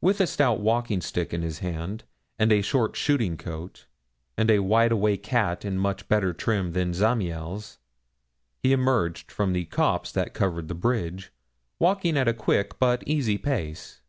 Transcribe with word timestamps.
With 0.00 0.18
a 0.22 0.26
stout 0.26 0.60
walking 0.60 1.02
stick 1.02 1.34
in 1.34 1.42
his 1.42 1.58
hand, 1.58 2.04
and 2.38 2.50
a 2.50 2.62
short 2.62 2.96
shooting 2.96 3.36
coat, 3.36 3.84
and 4.34 4.50
a 4.50 4.60
wide 4.60 4.92
awake 4.92 5.26
hat 5.26 5.62
in 5.62 5.76
much 5.78 6.08
better 6.08 6.32
trim 6.32 6.72
than 6.72 6.94
Zamiel's, 6.94 7.78
he 8.62 8.72
emerged 8.72 9.30
from 9.30 9.52
the 9.52 9.66
copse 9.66 10.10
that 10.12 10.32
covered 10.32 10.68
the 10.68 10.74
bridge, 10.74 11.34
walking 11.78 12.16
at 12.16 12.28
a 12.28 12.32
quick 12.32 12.78
but 12.78 13.06
easy 13.06 13.36
pace. 13.36 14.00